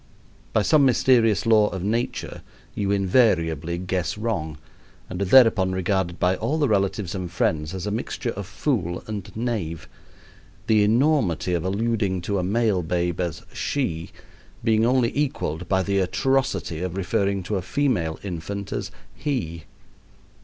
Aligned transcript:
By 0.51 0.63
some 0.63 0.83
mysterious 0.83 1.45
law 1.45 1.67
of 1.69 1.83
nature 1.83 2.41
you 2.73 2.89
invariably 2.89 3.77
guess 3.77 4.17
wrong, 4.17 4.57
and 5.07 5.21
are 5.21 5.25
thereupon 5.25 5.73
regarded 5.73 6.19
by 6.19 6.37
all 6.37 6.57
the 6.57 6.67
relatives 6.67 7.13
and 7.13 7.31
friends 7.31 7.71
as 7.75 7.85
a 7.85 7.91
mixture 7.91 8.31
of 8.31 8.47
fool 8.47 9.03
and 9.05 9.31
knave, 9.35 9.87
the 10.65 10.83
enormity 10.83 11.53
of 11.53 11.63
alluding 11.63 12.21
to 12.21 12.39
a 12.39 12.43
male 12.43 12.81
babe 12.81 13.21
as 13.21 13.43
"she" 13.53 14.09
being 14.63 14.87
only 14.87 15.15
equaled 15.15 15.69
by 15.69 15.83
the 15.83 15.99
atrocity 15.99 16.81
of 16.81 16.97
referring 16.97 17.43
to 17.43 17.57
a 17.57 17.61
female 17.61 18.19
infant 18.23 18.73
as 18.73 18.89
"he". 19.13 19.65